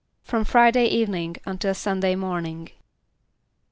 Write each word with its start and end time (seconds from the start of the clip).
=From 0.23 0.45
Friday 0.45 0.85
evening 0.87 1.37
until 1.45 1.75
Sunday 1.75 2.15
morning. 2.15 2.71